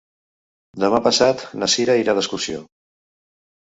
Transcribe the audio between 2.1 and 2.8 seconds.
d'excursió.